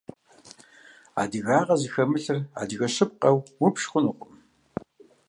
[1.21, 4.35] Адыгагъэ зыхэмылъыр адыгэ щыпкъэу убж хъунукъым.